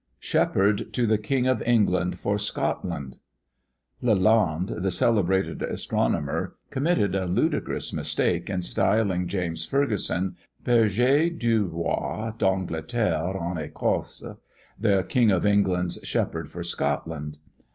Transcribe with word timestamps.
"SHEPHERD 0.19 0.91
TO 0.93 1.05
THE 1.05 1.19
KING 1.19 1.45
OF 1.45 1.61
ENGLAND 1.61 2.17
FOR 2.17 2.39
SCOTLAND." 2.39 3.17
Lalande, 4.01 4.79
the 4.81 4.89
celebrated 4.89 5.61
astronomer, 5.61 6.55
committed 6.71 7.13
a 7.13 7.27
ludicrous 7.27 7.93
mistake 7.93 8.49
in 8.49 8.63
styling 8.63 9.27
James 9.27 9.63
Ferguson, 9.63 10.37
Berger 10.63 11.29
du 11.29 11.67
Roi 11.67 12.31
d'Angleterre 12.35 13.37
en 13.37 13.59
Ecosse, 13.59 14.23
the 14.79 15.03
King 15.07 15.29
of 15.29 15.45
England's 15.45 15.99
Shepherd 16.01 16.49
for 16.49 16.63
Scotland. 16.63 17.37